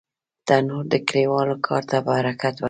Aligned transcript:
تنور 0.47 0.85
د 0.93 0.95
کلیوالو 1.07 1.55
کار 1.67 1.83
ته 1.89 1.97
برکت 2.09 2.55
ورکوي 2.55 2.59